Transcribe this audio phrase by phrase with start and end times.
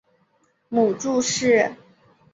[0.67, 1.75] 母祝氏。